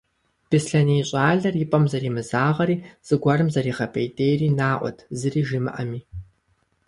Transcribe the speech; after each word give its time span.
Беслъэней 0.49 1.03
щӏалэр 1.09 1.55
и 1.63 1.65
пӀэм 1.71 1.83
зэримызагъэри 1.91 2.75
зыгуэрым 3.07 3.49
зэригъэпӀейтейри 3.53 4.49
наӀуэт, 4.57 4.97
зыри 5.19 5.41
жимыӀэми. 5.47 5.99